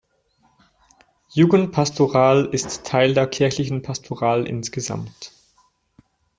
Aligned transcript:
Jugendpastoral 1.35 2.45
ist 2.47 2.87
Teil 2.87 3.13
der 3.13 3.27
kirchlichen 3.27 3.83
Pastoral 3.83 4.47
insgesamt. 4.47 5.31